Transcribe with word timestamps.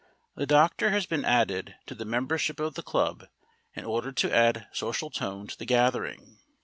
The 0.35 0.47
doctor 0.47 0.89
has 0.89 1.05
been 1.05 1.23
added 1.23 1.75
to 1.85 1.93
the 1.93 2.05
membership 2.05 2.59
of 2.59 2.73
the 2.73 2.81
club 2.81 3.27
in 3.75 3.85
order 3.85 4.11
to 4.11 4.35
add 4.35 4.67
social 4.71 5.11
tone 5.11 5.45
to 5.45 5.55
the 5.55 5.65
gathering. 5.67 6.39